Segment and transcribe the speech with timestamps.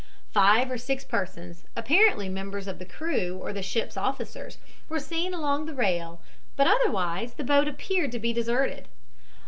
[0.33, 4.57] Five or six persons, apparently members of the crew or the ship's officers,
[4.89, 6.19] were seen along the rail;
[6.55, 8.87] but otherwise the boat appeared to be deserted.